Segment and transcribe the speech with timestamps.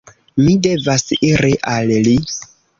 [0.45, 2.19] "Mi devas iri al li!"